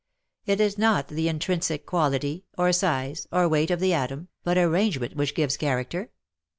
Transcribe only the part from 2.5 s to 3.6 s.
or size, or